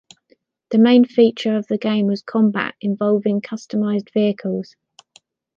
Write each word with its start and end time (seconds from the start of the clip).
The 0.71 0.79
main 0.79 1.05
feature 1.05 1.55
of 1.57 1.67
the 1.67 1.77
game 1.77 2.07
was 2.07 2.23
combat 2.23 2.73
involving 2.81 3.39
customized 3.39 4.11
vehicles. 4.11 4.75